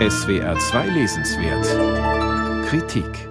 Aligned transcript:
SWR 0.00 0.58
2 0.58 0.88
Lesenswert. 0.88 1.64
Kritik. 2.66 3.28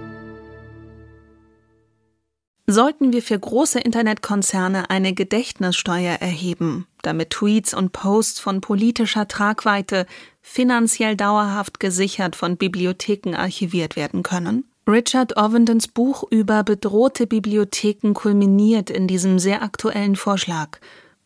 Sollten 2.66 3.12
wir 3.12 3.20
für 3.20 3.38
große 3.38 3.78
Internetkonzerne 3.78 4.88
eine 4.88 5.12
Gedächtnissteuer 5.12 6.14
erheben, 6.14 6.86
damit 7.02 7.28
Tweets 7.28 7.74
und 7.74 7.92
Posts 7.92 8.40
von 8.40 8.62
politischer 8.62 9.28
Tragweite 9.28 10.06
finanziell 10.40 11.16
dauerhaft 11.16 11.80
gesichert 11.80 12.34
von 12.34 12.56
Bibliotheken 12.56 13.34
archiviert 13.36 13.94
werden 13.94 14.22
können? 14.22 14.64
Richard 14.88 15.36
Ovendens 15.36 15.86
Buch 15.86 16.24
über 16.30 16.64
bedrohte 16.64 17.26
Bibliotheken 17.26 18.14
kulminiert 18.14 18.88
in 18.88 19.06
diesem 19.06 19.38
sehr 19.38 19.62
aktuellen 19.62 20.16
Vorschlag, 20.16 20.78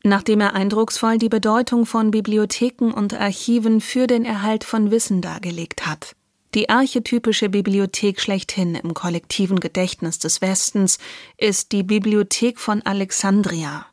nachdem 0.05 0.41
er 0.41 0.55
eindrucksvoll 0.55 1.19
die 1.19 1.29
Bedeutung 1.29 1.87
von 1.87 2.11
Bibliotheken 2.11 2.93
und 2.93 3.15
Archiven 3.15 3.81
für 3.81 4.07
den 4.07 4.25
Erhalt 4.25 4.65
von 4.65 4.91
Wissen 4.91 5.21
dargelegt 5.21 5.87
hat. 5.87 6.15
Die 6.55 6.71
archetypische 6.71 7.51
Bibliothek 7.51 8.21
schlechthin 8.21 8.75
im 8.75 8.95
kollektiven 8.95 9.61
Gedächtnis 9.61 10.19
des 10.19 10.41
Westens 10.41 10.99
ist 11.37 11.73
die 11.73 11.83
Bibliothek 11.83 12.59
von 12.59 12.81
Alexandria. 12.83 13.87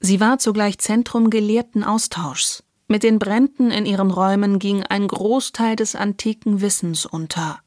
Sie 0.00 0.18
war 0.18 0.38
zugleich 0.38 0.78
Zentrum 0.78 1.30
gelehrten 1.30 1.84
Austauschs. 1.84 2.64
Mit 2.88 3.04
den 3.04 3.20
Bränden 3.20 3.70
in 3.70 3.86
ihren 3.86 4.10
Räumen 4.10 4.58
ging 4.58 4.82
ein 4.82 5.06
Großteil 5.06 5.76
des 5.76 5.94
antiken 5.94 6.60
Wissens 6.60 7.06
unter. 7.06 7.60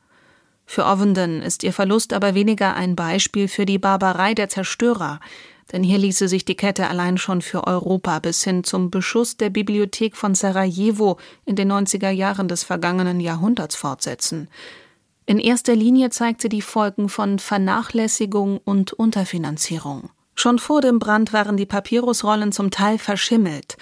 Für 0.66 0.86
Ovenden 0.86 1.42
ist 1.42 1.64
ihr 1.64 1.72
Verlust 1.72 2.12
aber 2.12 2.36
weniger 2.36 2.76
ein 2.76 2.96
Beispiel 2.98 3.48
für 3.48 3.66
die 3.66 3.78
Barbarei 3.78 4.34
der 4.34 4.50
Zerstörer, 4.50 5.22
denn 5.72 5.84
hier 5.84 5.98
ließe 5.98 6.28
sich 6.28 6.46
die 6.46 6.56
Kette 6.56 6.88
allein 6.88 7.18
schon 7.18 7.42
für 7.42 7.66
Europa 7.66 8.20
bis 8.20 8.44
hin 8.44 8.64
zum 8.64 8.92
Beschuss 8.92 9.38
der 9.38 9.50
Bibliothek 9.50 10.16
von 10.16 10.36
Sarajevo 10.36 11.18
in 11.46 11.56
den 11.56 11.72
90er 11.72 12.10
Jahren 12.10 12.48
des 12.48 12.64
vergangenen 12.64 13.20
Jahrhunderts 13.20 13.76
fortsetzen. 13.76 14.50
In 15.26 15.40
erster 15.40 15.76
Linie 15.76 16.10
zeigt 16.10 16.42
sie 16.42 16.50
die 16.50 16.62
Folgen 16.62 17.08
von 17.08 17.40
Vernachlässigung 17.40 18.60
und 18.64 18.92
Unterfinanzierung. 18.92 20.10
Schon 20.36 20.60
vor 20.60 20.82
dem 20.82 21.00
Brand 21.00 21.32
waren 21.32 21.58
die 21.58 21.66
Papyrusrollen 21.66 22.52
zum 22.52 22.72
Teil 22.72 22.98
verschimmelt 22.98 23.78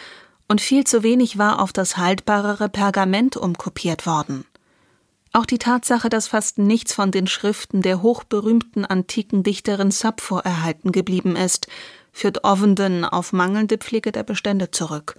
und 0.47 0.61
viel 0.61 0.83
zu 0.83 1.01
wenig 1.01 1.37
war 1.37 1.61
auf 1.61 1.71
das 1.73 1.97
haltbarere 1.97 2.69
Pergament 2.69 3.37
umkopiert 3.37 4.05
worden. 4.05 4.45
Auch 5.33 5.45
die 5.45 5.59
Tatsache, 5.59 6.09
dass 6.09 6.27
fast 6.27 6.57
nichts 6.57 6.93
von 6.93 7.11
den 7.11 7.25
Schriften 7.25 7.81
der 7.81 8.01
hochberühmten 8.01 8.85
antiken 8.85 9.43
Dichterin 9.43 9.91
Sappho 9.91 10.39
erhalten 10.39 10.91
geblieben 10.91 11.37
ist, 11.37 11.67
führt 12.11 12.43
Ovenden 12.43 13.05
auf 13.05 13.31
mangelnde 13.31 13.77
Pflege 13.77 14.11
der 14.11 14.23
Bestände 14.23 14.71
zurück. 14.71 15.15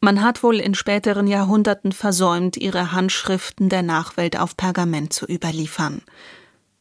Man 0.00 0.22
hat 0.22 0.42
wohl 0.42 0.56
in 0.56 0.74
späteren 0.74 1.28
Jahrhunderten 1.28 1.92
versäumt, 1.92 2.56
ihre 2.56 2.92
Handschriften 2.92 3.68
der 3.68 3.82
Nachwelt 3.82 4.38
auf 4.38 4.56
Pergament 4.56 5.12
zu 5.12 5.24
überliefern. 5.24 6.02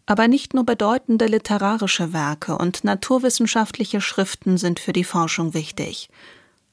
Aber 0.08 0.28
nicht 0.28 0.54
nur 0.54 0.66
bedeutende 0.66 1.28
literarische 1.28 2.12
Werke 2.12 2.58
und 2.58 2.84
naturwissenschaftliche 2.84 4.02
Schriften 4.02 4.58
sind 4.58 4.80
für 4.80 4.94
die 4.94 5.06
Forschung 5.06 5.54
wichtig, 5.54 6.10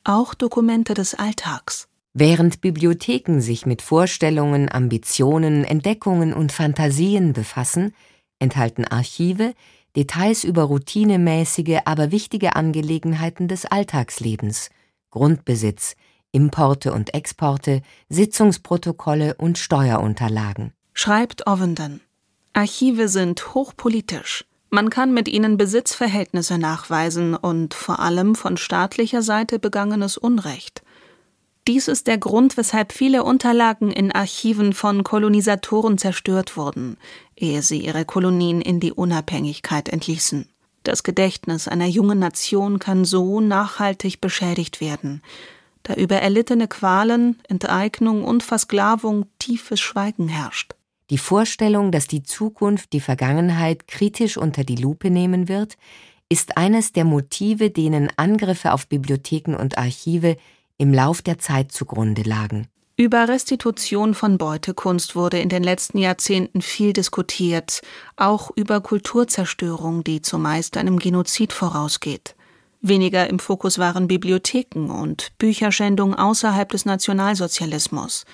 auch 0.03 0.33
Dokumente 0.35 0.95
des 0.95 1.15
Alltags. 1.15 1.90
Während 2.13 2.61
Bibliotheken 2.61 3.41
sich 3.41 3.67
mit 3.67 3.83
Vorstellungen, 3.83 4.71
Ambitionen, 4.71 5.65
Entdeckungen 5.65 6.33
und 6.33 6.51
Fantasien 6.51 7.33
befassen, 7.33 7.95
enthalten 8.39 8.85
Archive 8.85 9.55
Details 9.97 10.45
über 10.45 10.63
routinemäßige, 10.63 11.81
aber 11.85 12.13
wichtige 12.13 12.55
Angelegenheiten 12.55 13.49
des 13.49 13.67
Alltagslebens, 13.67 14.71
Grundbesitz, 15.11 15.97
Importe 16.33 16.93
und 16.93 17.13
Exporte, 17.13 17.83
Sitzungsprotokolle 18.09 19.35
und 19.35 19.59
Steuerunterlagen. 19.59 20.73
Schreibt 20.95 21.49
Ovenden. 21.49 22.01
Archive 22.53 23.09
sind 23.09 23.55
hochpolitisch. 23.55 24.45
Man 24.71 24.91
kann 24.91 25.13
mit 25.13 25.27
ihnen 25.27 25.57
Besitzverhältnisse 25.57 26.59
nachweisen 26.59 27.35
und 27.35 27.75
vor 27.75 27.99
allem 27.99 28.37
von 28.37 28.57
staatlicher 28.57 29.23
Seite 29.23 29.59
begangenes 29.59 30.17
Unrecht. 30.17 30.83
Dies 31.69 31.89
ist 31.89 32.07
der 32.07 32.19
Grund, 32.19 32.57
weshalb 32.57 32.93
viele 32.93 33.23
Unterlagen 33.23 33.91
in 33.91 34.13
Archiven 34.13 34.73
von 34.73 35.05
Kolonisatoren 35.05 35.99
zerstört 35.99 36.57
wurden, 36.57 36.97
ehe 37.37 37.63
sie 37.63 37.85
ihre 37.85 38.05
Kolonien 38.05 38.61
in 38.61 38.81
die 38.81 38.93
Unabhängigkeit 38.93 39.89
entließen. 39.89 40.49
Das 40.83 41.03
Gedächtnis 41.03 41.69
einer 41.69 41.87
jungen 41.87 42.19
Nation 42.19 42.79
kann 42.79 43.05
so 43.05 43.41
nachhaltig 43.41 44.21
beschädigt 44.21 44.81
werden, 44.81 45.23
da 45.83 45.95
über 45.95 46.17
erlittene 46.17 46.69
Qualen, 46.69 47.39
Enteignung 47.49 48.25
und 48.25 48.43
Versklavung 48.43 49.27
tiefes 49.39 49.81
Schweigen 49.81 50.29
herrscht. 50.29 50.75
Die 51.11 51.19
Vorstellung, 51.19 51.91
dass 51.93 52.07
die 52.07 52.23
Zukunft 52.23 52.93
die 52.93 53.01
Vergangenheit 53.01 53.89
kritisch 53.89 54.37
unter 54.37 54.65
die 54.65 54.77
Lupe 54.77 55.11
nehmen 55.11 55.49
wird, 55.49 55.77
ist 56.31 56.57
eines 56.57 56.93
der 56.93 57.05
Motive, 57.05 57.71
denen 57.71 58.09
Angriffe 58.17 58.73
auf 58.73 58.87
Bibliotheken 58.87 59.57
und 59.57 59.77
Archive 59.77 60.37
im 60.81 60.95
Lauf 60.95 61.21
der 61.21 61.39
Zeit 61.39 61.73
zugrunde 61.73 62.23
lagen. 62.23 62.67
Über 62.97 63.29
Restitution 63.29 64.15
von 64.15 64.39
Beutekunst 64.39 65.15
wurde 65.15 65.39
in 65.39 65.51
den 65.51 65.63
letzten 65.63 65.99
Jahrzehnten 65.99 66.63
viel 66.63 66.93
diskutiert, 66.93 67.83
auch 68.17 68.51
über 68.57 68.81
Kulturzerstörung, 68.81 70.05
die 70.05 70.23
zumeist 70.23 70.77
einem 70.77 70.99
Genozid 70.99 71.53
vorausgeht. 71.53 72.35
Weniger 72.81 73.29
im 73.29 73.39
Fokus 73.39 73.79
waren 73.79 74.09
Bibliotheken 74.09 74.91
und 74.91 75.33
Bücherschändung 75.37 76.15
außerhalb 76.15 76.71
des 76.71 76.87
Nationalsozialismus. 76.87 78.25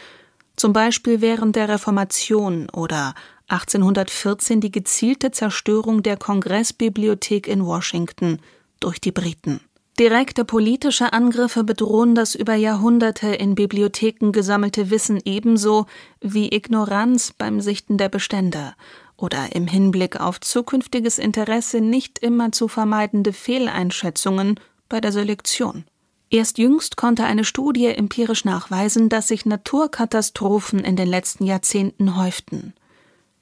Zum 0.55 0.73
Beispiel 0.73 1.21
während 1.21 1.57
der 1.57 1.69
Reformation 1.69 2.71
oder 2.71 3.15
1814 3.49 4.61
die 4.61 4.71
gezielte 4.71 5.33
Zerstörung 5.33 6.03
der 6.05 6.17
Kongressbibliothek 6.17 7.49
in 7.49 7.65
Washington 7.65 8.39
durch 8.79 9.01
die 9.01 9.13
Briten. 9.13 9.61
Direkte 9.99 10.45
politische 10.45 11.15
Angriffe 11.15 11.65
bedrohen 11.65 12.15
das 12.15 12.35
über 12.35 12.55
Jahrhunderte 12.55 13.29
in 13.29 13.55
Bibliotheken 13.55 14.31
gesammelte 14.31 14.91
Wissen 14.91 15.21
ebenso 15.25 15.87
wie 16.21 16.55
Ignoranz 16.55 17.33
beim 17.33 17.63
Sichten 17.63 17.97
der 17.97 18.11
Bestände 18.11 18.75
oder 19.17 19.57
im 19.57 19.67
Hinblick 19.67 20.21
auf 20.21 20.39
zukünftiges 20.39 21.19
Interesse 21.19 21.81
nicht 21.81 22.19
immer 22.19 22.53
zu 22.53 22.69
vermeidende 22.69 23.33
Fehleinschätzungen 23.33 24.61
bei 24.91 25.01
der 25.01 25.13
Selektion. 25.13 25.85
Erst 26.29 26.59
jüngst 26.59 26.99
konnte 26.99 27.25
eine 27.25 27.45
Studie 27.45 27.87
empirisch 27.87 28.45
nachweisen, 28.45 29.09
dass 29.09 29.29
sich 29.29 29.47
Naturkatastrophen 29.47 30.81
in 30.81 30.97
den 30.97 31.09
letzten 31.09 31.47
Jahrzehnten 31.47 32.17
häuften. 32.19 32.75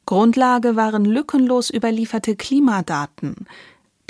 Grundlage 0.07 0.77
waren 0.77 1.05
lückenlos 1.05 1.71
überlieferte 1.71 2.37
Klimadaten, 2.37 3.47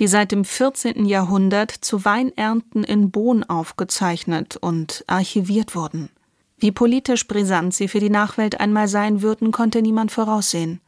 die 0.01 0.09
seit 0.09 0.33
dem 0.33 0.45
14. 0.45 1.07
Jahrhundert 1.07 1.71
zu 1.71 2.05
Weinernten 2.05 2.85
in 2.85 3.11
Bohn 3.11 3.45
aufgezeichnet 3.45 4.57
und 4.57 5.05
archiviert 5.07 5.75
wurden. 5.75 6.11
Wie 6.59 6.73
politisch 6.73 7.29
brisant 7.29 7.75
sie 7.75 7.89
für 7.89 8.01
die 8.01 8.11
Nachwelt 8.11 8.61
einmal 8.61 8.89
sein 8.89 9.23
würden, 9.23 9.53
konnte 9.53 9.83
niemand 9.83 10.11
voraussehen. 10.11 10.81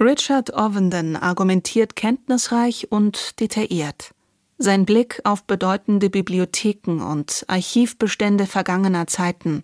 Richard 0.00 0.52
Ovenden 0.54 1.16
argumentiert 1.16 1.96
kenntnisreich 1.96 2.90
und 2.90 3.40
detailliert. 3.40 4.10
Sein 4.58 4.84
Blick 4.84 5.20
auf 5.24 5.44
bedeutende 5.44 6.10
Bibliotheken 6.10 7.00
und 7.00 7.44
Archivbestände 7.48 8.46
vergangener 8.46 9.06
Zeiten, 9.06 9.62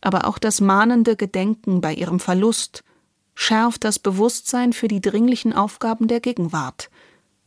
aber 0.00 0.26
auch 0.26 0.38
das 0.38 0.60
mahnende 0.60 1.16
Gedenken 1.16 1.80
bei 1.80 1.94
ihrem 1.94 2.18
Verlust, 2.18 2.82
schärft 3.34 3.84
das 3.84 3.98
Bewusstsein 3.98 4.72
für 4.72 4.88
die 4.88 5.00
dringlichen 5.00 5.52
Aufgaben 5.52 6.08
der 6.08 6.20
Gegenwart– 6.20 6.88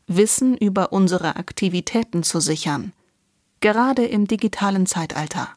Wissen 0.07 0.55
über 0.55 0.93
unsere 0.93 1.35
Aktivitäten 1.35 2.21
zu 2.21 2.39
sichern, 2.39 2.93
gerade 3.59 4.05
im 4.05 4.27
digitalen 4.27 4.85
Zeitalter. 4.85 5.55